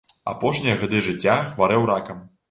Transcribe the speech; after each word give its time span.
Апошнія 0.31 0.77
гады 0.83 1.01
жыцця 1.07 1.35
хварэў 1.49 1.85
ракам. 1.91 2.25